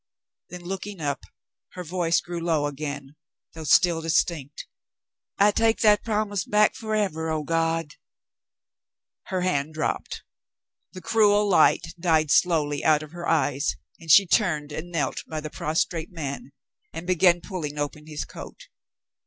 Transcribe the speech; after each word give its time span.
Then, 0.49 0.61
looking 0.63 0.99
up, 0.99 1.25
her 1.73 1.83
voice 1.83 2.21
grew 2.21 2.43
low 2.43 2.65
again, 2.65 3.17
though 3.53 3.65
still 3.65 4.01
distinct. 4.01 4.65
"I 5.37 5.51
take 5.51 5.81
that 5.81 6.03
promise 6.03 6.43
back 6.43 6.73
forever, 6.73 7.29
oh, 7.29 7.43
God!" 7.43 7.97
Her 9.29 9.41
hand 9.41 9.75
dropped. 9.75 10.23
The 10.93 11.01
cruel 11.01 11.47
light 11.47 11.85
died 11.99 12.31
slowly 12.31 12.83
out 12.83 13.03
of 13.03 13.11
her 13.11 13.27
eyes> 13.27 13.75
and 13.99 14.09
she 14.09 14.25
turned 14.25 14.71
and 14.71 14.91
knelt 14.91 15.23
by 15.27 15.39
the 15.39 15.51
prostrate 15.51 16.11
man, 16.11 16.51
and 16.91 17.05
began 17.05 17.39
pulling 17.39 17.77
open 17.77 18.07
his 18.07 18.25
coat. 18.25 18.69